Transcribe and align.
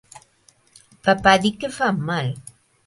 Papá 1.03 1.33
di 1.43 1.51
que 1.59 1.69
fan 1.77 1.95
mal. 2.09 2.27